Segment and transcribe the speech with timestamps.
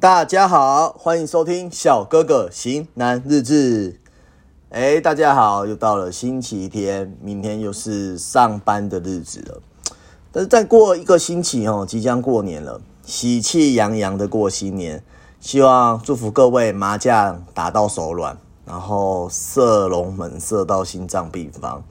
[0.00, 3.98] 大家好，欢迎收听小哥哥型男日志。
[4.70, 9.60] 哎，大家好，又到了星期天，明天又是上班的日子了。
[10.30, 15.02] 但是再过一个星期哦，即将过年了，喜气洋洋的过新年。
[15.40, 21.82] 希望祝福各位麻将打到手软，然后射龙门射到心脏病房。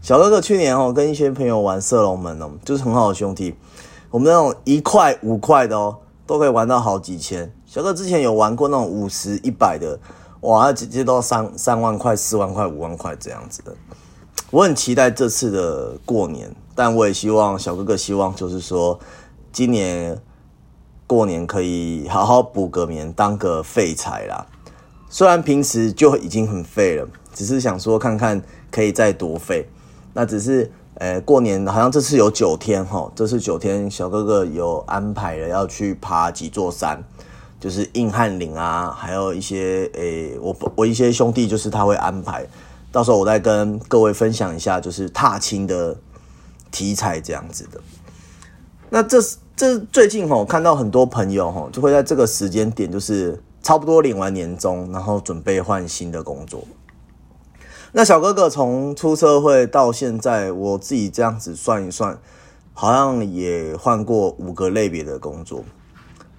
[0.00, 3.56] 小哥哥去年哦，跟一些朋友玩射龙门哦，就是很好的兄弟。
[4.08, 5.96] 我们那种一块五块的哦。
[6.30, 9.98] 都可以玩到好几千，小哥之前有玩过那种五十一百的，
[10.42, 13.74] 哇，直接都三三万块、四万块、五万块这样子的。
[14.52, 18.96] 我很期待这次的过年，但我也希望小哥哥希望就是说，
[19.50, 20.16] 今年
[21.04, 24.46] 过年可以好好补个眠，当个废柴啦。
[25.08, 29.68] 虽然平时就已经很废了，只是想说看看可以再多废，
[30.14, 30.70] 那只是。
[31.00, 37.02] 诶，过年好像这次有九天哈，这次九天小哥哥有安排了要去爬几座山，
[37.58, 42.46] 就是硬汉岭啊，还有一些诶，我我一些兄弟就是他会安排，
[42.92, 45.96] 到时候我再跟各位分享一下，就是踏青的
[46.70, 47.80] 题材这样子的。
[48.90, 49.16] 那这
[49.56, 56.62] 这最近哈，看到很多朋友哈，就会在这个时间点，就是差不多领完年终，然后准备换新的工作。
[57.92, 62.16] 那小哥哥从出社会到现在，我自己这样子算一算，
[62.72, 65.64] 好像也换过五个类别的工作。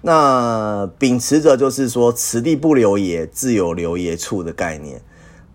[0.00, 5.02] 那秉持着就是说“此地不留爷，自有留爷处”的概念。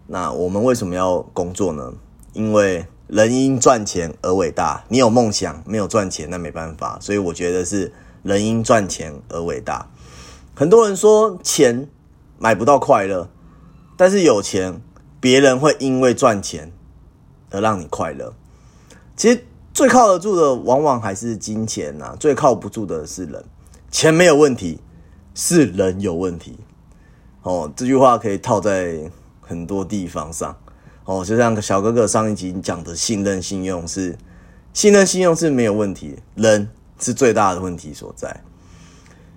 [0.06, 1.92] 那我们为什么要工作呢？
[2.34, 4.84] 因为人因赚钱而伟大。
[4.90, 7.00] 你有梦想，没有赚钱，那没办法。
[7.02, 9.90] 所以我觉得是人因赚钱而伟大。
[10.54, 11.90] 很多人说钱
[12.38, 13.28] 买不到快乐，
[13.98, 14.80] 但是有钱。
[15.20, 16.72] 别人会因为赚钱
[17.50, 18.34] 而让你快乐，
[19.16, 23.44] 其实最靠得住的往往还是金钱呐，最靠不住的是人。
[23.90, 24.80] 钱没有问题，
[25.34, 26.60] 是人有问题。
[27.42, 29.10] 哦，这句话可以套在
[29.42, 30.56] 很多地方上。
[31.06, 34.18] 哦，就像小哥哥上一集讲的，信任信用是
[34.74, 38.44] 信任信用是没有问题，人是最大的问题所在。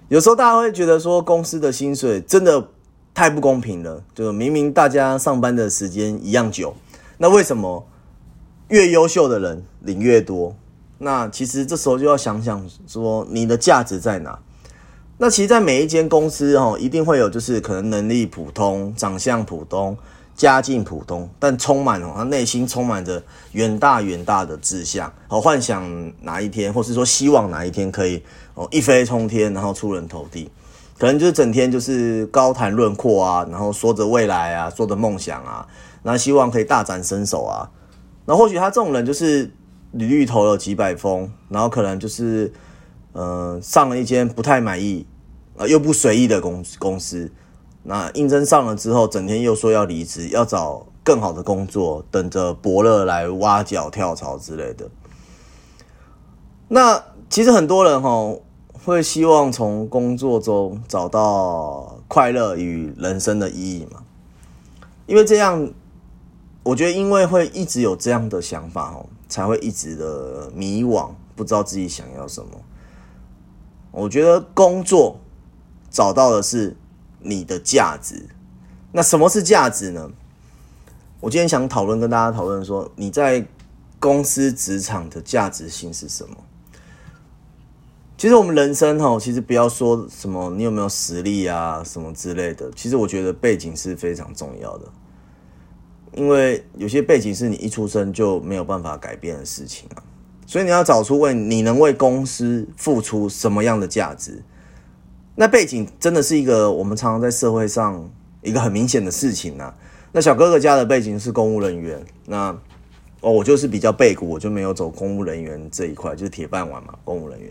[0.09, 2.69] 有时候大家会觉得说，公司的薪水真的。
[3.15, 6.75] 太不公平了，就明明大家上班的时间一样久，
[7.19, 7.87] 那为什么
[8.69, 10.55] 越优秀的人领越多？
[10.99, 14.39] 那其实这时候就要想想说，你的价值在哪？
[15.19, 19.95] 那其实，在每一间公司哦，一定会有就是可能能力普通、长相普通、
[20.35, 23.23] 家境普通，但充满哦，他内心充满着
[23.53, 28.23] 远大远大的志向，和幻想哪一天，或是说希望哪一天可以
[28.55, 30.51] 哦一飞冲天，然后出人头地。
[31.01, 35.67] 可能就是整天就是高谈论阔啊，然后说着未来啊，说着梦想啊，
[36.03, 37.71] 那希望可以大展身手啊。
[38.27, 39.51] 那或许他这种人就是
[39.93, 42.53] 履历投了几百封，然后可能就是
[43.15, 45.07] 呃上了一间不太满意
[45.57, 47.33] 啊又不随意的公公司，
[47.83, 54.91] 那应征上了之后，整天又说要离职，要找更好的工作，等着伯乐来挖角跳槽之类的。
[56.69, 58.35] 那其实很多人哈。
[58.85, 64.03] 会希望从工作中找到快乐与人生的意义嘛？
[65.07, 65.71] 因为这样，
[66.63, 72.51] 我觉得因为会一直有这样的想法哦，才会一直的迷惘，不知道自己想要什么。
[73.91, 75.19] 我觉得工作
[75.91, 76.77] 找到的是
[77.19, 78.29] 你的价值。
[78.93, 80.11] 那什么是价值呢？
[81.21, 83.47] 我今天想讨论跟大家讨论说，你在
[83.99, 86.37] 公司职场的价值性是什么？
[88.21, 92.71] 其实我们人生哈，其实不要说什么你有没有实力啊，什么之类的。
[92.77, 94.87] 其实我觉得背景是非常重要的，
[96.13, 100.05] 因为有些背景是你一出生就没有办法改变的事情啊。
[100.47, 104.43] 所以你要找出为你能为公司付出什么样的价值。
[105.35, 108.07] 那背景真的是一个我们常常在社会上
[108.43, 109.75] 一个很明显的事情啊。
[110.13, 112.55] 那小哥哥家的背景是公务人员，那
[113.23, 117.51] 哦我就是比较背骨，我就没有走公务人员这一块，就是铁饭碗嘛，公务人员。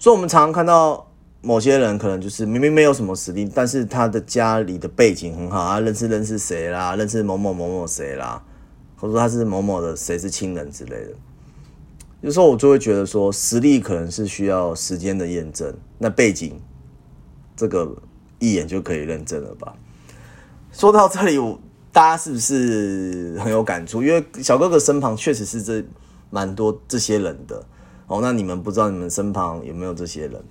[0.00, 1.12] 所以，我们常常看到
[1.42, 8.42] 某些人，可能就是明明没有什么实力，但是他的家里的背景很好，啊认识认识谁啦，认识某某某某谁啦，
[8.96, 11.10] 或者说他是某某的谁是亲人之类的。
[12.22, 16.58] 有时候我就会觉得说，实力可能是需要时间的验证，那背景
[17.54, 17.94] 这个
[18.38, 19.74] 一眼就可以认证了吧？
[20.72, 21.60] 说到这里，我
[21.92, 24.02] 大家是不是很有感触？
[24.02, 25.84] 因为小哥哥身旁确实是这
[26.30, 27.62] 蛮多这些人的。
[28.10, 30.42] 哦，那你们不知道你们身旁有没有这些人？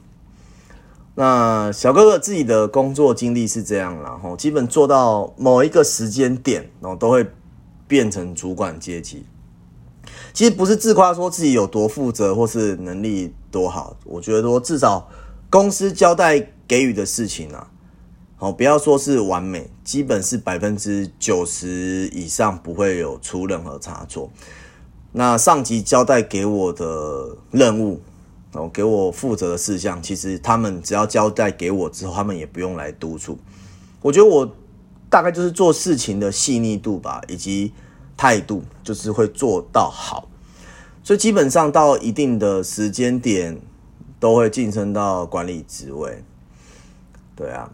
[1.16, 7.28] 那小哥哥自己的工作经历是这样，然后基本做到某一个时间点，然后都会
[7.86, 9.26] 变成主管阶级。
[10.32, 15.10] 其实不是自夸说自己有多负责或是能力多好，我觉得说至少
[15.50, 17.70] 公司交代给予的事情啊，
[18.38, 24.32] 好，不要说是完美，基本是百分之九十以上不会有出任何差错。
[25.12, 28.00] 那上级交代给我的任务，
[28.52, 33.40] 哦，给我负责的事项，其实他们只要交代给我之后，他们也不用来督促。
[34.04, 34.48] 我觉得我
[35.10, 37.74] 大概就是做事情的细腻度吧，以及
[38.16, 40.30] 态度，就是会做到好。
[41.04, 43.60] 所以基本上到一定的时间点，
[44.20, 46.24] 都会晋升到管理职位。
[47.36, 47.72] 对啊，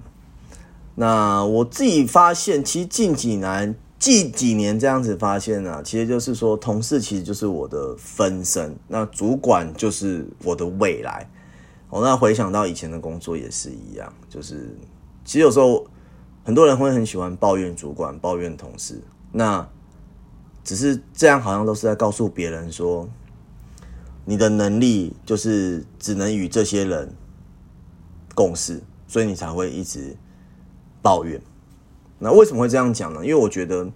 [0.95, 3.75] 那我自己发现，其实近几年。
[4.05, 11.27] 近几年这样子发现呢，其实就是说，同事其实就是我的分身，那主管就是我的未来。
[11.89, 14.77] 哦，那回想到以前的工作也是一样，就是
[15.23, 15.83] 其实有时候
[16.43, 19.67] 很多人会很喜欢抱怨主管、抱怨同事，那
[20.63, 23.09] 只是这样好像都是在告诉别人说，
[24.23, 27.11] 你的能力就是只能与这些人
[28.35, 30.15] 共事，所以你才会一直
[31.01, 31.41] 抱怨。
[32.25, 33.21] 那为什么会这样讲呢？
[33.23, 33.87] 因为我觉得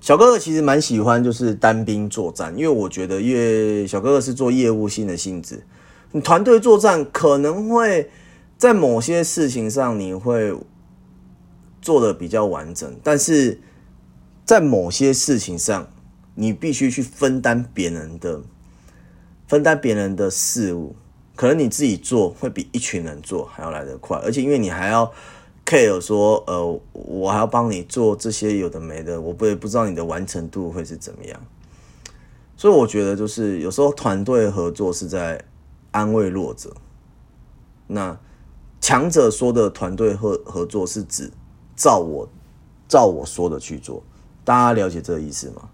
[0.00, 5.66] 小哥哥其实蛮喜欢就是单兵作战，因为我觉得因为小哥哥是做业务性的性质，
[6.12, 8.08] 你团队作战可能会
[8.56, 10.56] 在某些事情上你会
[11.82, 13.60] 做的比较完整，但是
[14.44, 15.88] 在某些事情上
[16.36, 18.40] 你必须去分担别人的
[19.48, 20.94] 分担别人的事物，
[21.34, 25.12] 可能你自己做会比一群人做还要来得快，而且因为你还要。
[25.68, 31.38] Care 说，呃，我还要帮你做这些有的没的，我不也不知道你的完成度会是怎么样，
[32.56, 35.44] 所以我觉得就是有时候团队合作是在
[35.90, 36.74] 安慰弱者，
[37.86, 38.18] 那
[38.80, 41.30] 强者说的团队合合作是指
[41.76, 42.26] 照我
[42.88, 44.02] 照我说的去做，
[44.46, 45.68] 大家了解这个意思吗？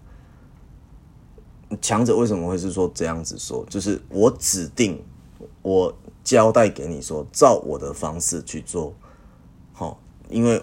[1.81, 3.65] 强者为什么会是说这样子说？
[3.69, 5.01] 就是我指定
[5.61, 8.93] 我交代给你说，照我的方式去做。
[10.29, 10.61] 因为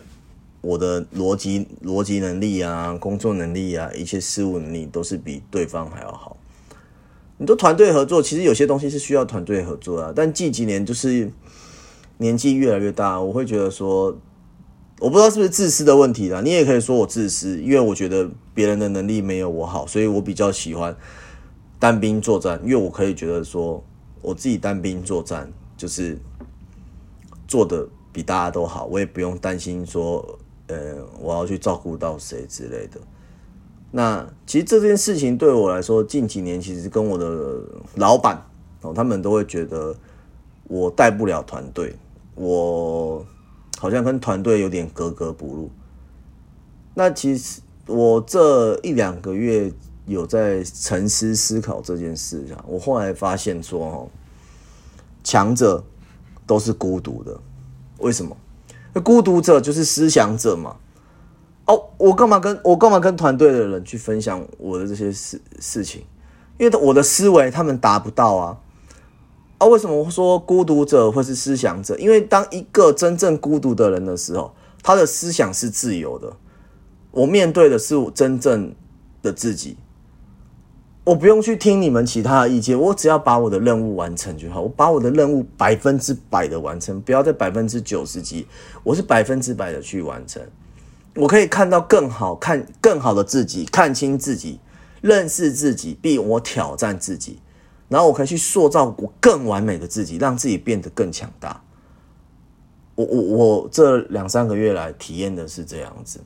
[0.60, 6.36] 我的逻辑逻辑能力啊，工作能力啊，一切事务能力都是比对方还要好。
[7.38, 10.12] 你都团队合作，其实有些东西是需要团队合作啊。
[10.14, 11.30] 但近几年就是
[12.18, 14.16] 年纪越来越大，我会觉得说，
[15.00, 16.40] 我不知道是不是自私的问题啦。
[16.40, 20.96] 你也可以说我自私，因为我觉得别人的能力没有我好，所以我比较喜欢
[21.80, 23.82] 单兵作战，因为我可以觉得说
[24.20, 26.16] 我自己单兵作战就是
[27.48, 27.88] 做的。
[28.12, 33.00] 比大家都好，我也不用担心说，呃，我要去照顾到谁之类的。
[33.90, 37.62] 那其实这件事情对我来说，近几年其实跟我的
[37.96, 38.42] 老板
[38.82, 39.94] 哦，他们都会觉得
[40.64, 41.94] 我带不了团队，
[42.34, 43.24] 我
[43.78, 45.70] 好像跟团队有点格格不入。
[46.94, 49.72] 那其实我这一两个月
[50.06, 54.08] 有在沉思思考这件事上，我后来发现说，哦，
[55.22, 55.82] 强者
[56.46, 57.38] 都是孤独的。
[58.02, 58.36] 为什么？
[58.92, 60.76] 那孤独者就是思想者嘛。
[61.64, 66.02] 哦，我干嘛跟我干嘛跟团队的人去分享我的这些事事情？
[66.58, 68.58] 因为我的思维他们达不到啊。
[69.58, 71.96] 啊，为什么说孤独者会是思想者？
[71.98, 74.52] 因为当一个真正孤独的人的时候，
[74.82, 76.36] 他的思想是自由的。
[77.12, 78.74] 我面对的是我真正
[79.22, 79.76] 的自己。
[81.04, 84.60] 我不用去听你们其他的意见，我只要把我的任务完成就好。
[84.60, 88.46] 我把我的任务百分之百的完成，不要在百分之九十几，
[88.84, 90.40] 我是百分之百的去完成。
[91.16, 94.60] 我可以看到更好看、更好的自己，看清自己，
[95.00, 97.40] 认识自己，并我挑战自己，
[97.88, 101.60] 然后我可以去塑造我更完美的自己，让自己变得更强大。
[102.94, 106.20] 我我我这两三个月来体验的是这样子。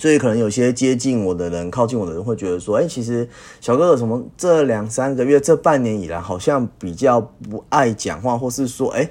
[0.00, 3.28] 所以可能有些接近我的人、靠近我的人会觉得说：“哎，其实
[3.60, 9.10] 小哥哥什么这两三个月、这半年以来，好像比较不爱讲话，或是说，哎，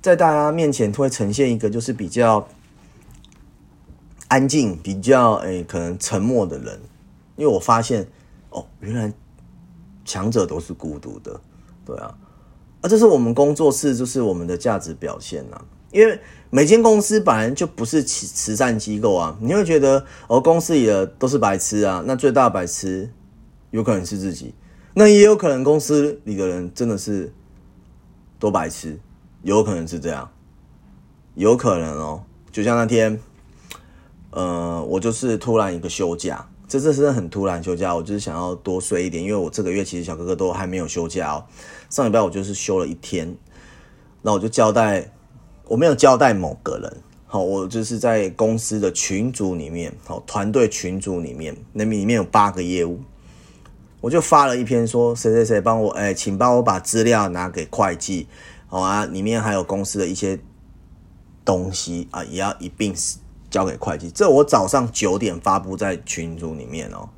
[0.00, 2.48] 在大家面前会呈现一个就是比较
[4.28, 6.80] 安静、比较哎可能沉默的人。”
[7.36, 8.08] 因为我发现，
[8.48, 9.12] 哦，原来
[10.02, 11.38] 强者都是孤独的，
[11.84, 12.14] 对啊，
[12.80, 15.60] 啊，这是我们工作室就是我们的价值表现呐，
[15.92, 16.18] 因为。
[16.54, 23.10] 每间公司本来就不是慈慈善机构啊，你会觉得哦，公司里的都是白痴啊，那最大的白痴
[23.70, 24.52] 有可能是自己，
[24.92, 27.32] 那也有可能公司里的人真的是
[28.38, 29.00] 都白痴，
[29.40, 30.30] 有可能是这样，
[31.36, 33.18] 有可能哦，就像那天，
[34.32, 41.46] 呃，我就是突然一个休假，这这是很突然休假，我就是想要多睡一点，因为我这个月其实小哥哥都还没有休假哦，
[41.88, 43.34] 上礼拜我就是休了一天，
[44.20, 45.10] 那我就交代。
[45.72, 53.00] 我没有交代某个人，好，我就是在公司的群组里面，好，团队群组里面，那里面有八个业务，
[54.02, 58.28] 我就发了一篇说，谁谁谁帮我，哎，请帮我把资料拿给会计，
[58.66, 60.38] 好啊，里面还有公司的一些
[61.42, 62.94] 东西啊，也要一并
[63.48, 64.10] 交给会计。
[64.10, 67.08] 这我早上九点发布在群组里面哦，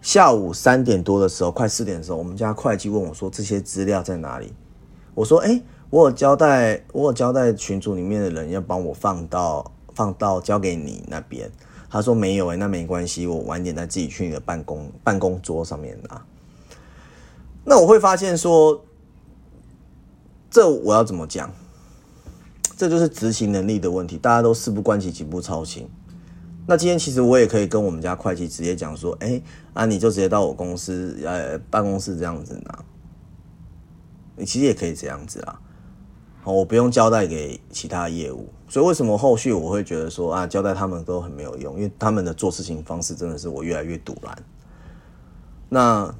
[0.00, 4.52] 下午三点多的时候，快四点的时候，我们家会计问我说：“这些资料在哪里？”
[5.14, 11.52] 我说：“哎，我有交代，我有交代群组里面的人要帮我放到放到交给你那边。”
[11.90, 16.24] 他说：“没有哎，那没关系，我晚点再自己去你的办公办公桌上面拿。”
[17.62, 18.82] 那我会发现说，
[20.50, 21.52] 这我要怎么讲？
[22.74, 24.16] 这就是执行能力的问题。
[24.16, 25.86] 大家都事不关己，己不操心。
[26.66, 29.42] 那今天其实我也可以跟我们家会计直接讲说：“哎，
[29.74, 32.82] 啊，你就直接到我公司呃办公室这样子拿。”
[34.36, 35.60] 你其实也可以这样子啊。
[36.42, 38.48] 好，我不用交代给其他业务。
[38.68, 41.76] 所以为什么后续我会觉得说啊，交代他们都很没有用？
[41.76, 44.36] 因为他们的做事情方式真的是我越来越堵拦。
[45.68, 46.14] 那。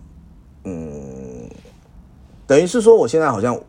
[0.64, 1.50] 嗯，
[2.46, 3.60] 等于是说，我现在好像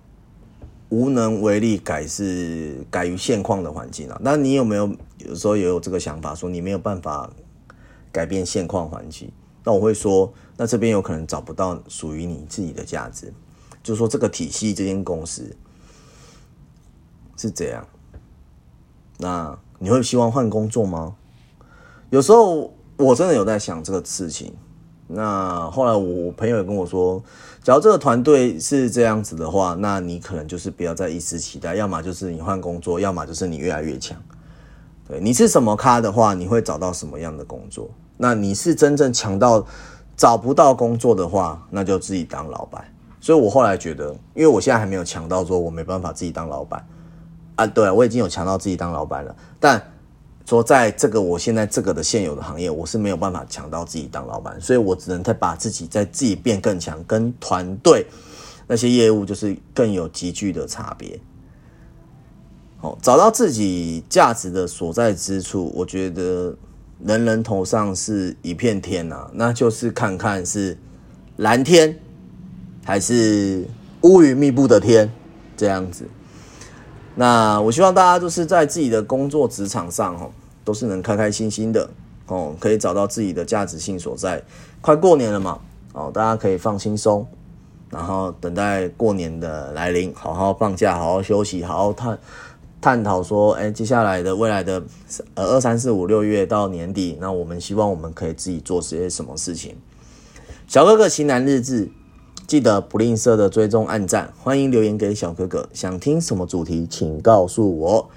[0.89, 4.21] 无能为力改是改于现况的环境啊。
[4.21, 7.27] 那你有没有有时候也有这个想法，说你没有办法
[8.11, 9.31] 改变现况环境？
[9.63, 13.33] 那我会说，那这边有可能找不到属于你自己的价值，
[13.81, 15.57] 就是说这个体系这间公司
[17.37, 17.85] 是这样。
[19.17, 21.15] 那你会希望换工作吗？
[22.09, 24.53] 有时候我真的有在想这个事情。
[25.07, 27.21] 那后来我朋友也跟我说，
[27.61, 34.17] 假如这个团队是这样子的话，那你可能就是不要再一直期待，要么就是你换工作，要么就是你越来越强。
[35.07, 37.89] 对，你是什么咖的话，你会找到什么样的工作？
[38.17, 39.63] 那你是真正强到
[40.15, 42.83] 找不到工作的话，那就自己当老板。
[43.19, 46.83] 所以我后来觉得，因为我现在还没有强到说我没办法自己当老板
[47.55, 49.81] 啊，对我已经有强到自己当老板了，但。
[50.45, 58.05] 说在这个我现在这个的现有的行业，我是没有办法强到自己当老板，所以我只能再把自己在自己变更强，跟团队
[58.67, 61.17] 那些业务就是更有急剧的差别。
[62.81, 66.53] 哦，找到自己价值的所在之处，我觉得
[67.05, 70.77] 人人头上是一片天呐，那就是看看是
[71.37, 71.97] 蓝天
[72.83, 73.65] 还是
[74.01, 75.09] 乌云密布的天
[75.55, 76.05] 这样子。
[77.15, 80.31] 那我希望大家都是在自己的工作职场上，哦，
[80.65, 81.87] 都是能开开心心的，
[82.25, 84.41] 哦，可以找到自己的价值性所在。
[84.81, 85.59] 快过年了嘛，
[85.93, 87.27] 哦，大家可以放轻松，
[87.91, 92.19] 然后等待过年的来临，好好放假，好好休息，好好探
[92.81, 94.81] 探讨说，哎，接下来的未来的
[95.35, 99.75] 呃二三四五六月到年底，那我们希望我们可以自己做些什么事情。
[100.67, 101.91] 小哥哥情难日志。
[102.45, 105.67] 记得不吝啬的追踪按赞，欢迎留言给小哥哥。
[105.73, 108.09] 想听什么主题，请告诉我。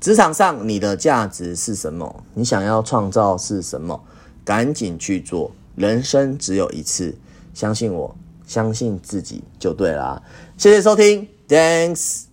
[0.00, 2.22] 职场上你的价值是什么？
[2.34, 4.00] 你想要创造是什么？
[4.44, 5.50] 赶紧去做。
[5.76, 7.14] 人生只有一次，
[7.54, 8.14] 相信我，
[8.46, 10.22] 相信自己就对啦。
[10.56, 12.29] 谢谢收听，Thanks。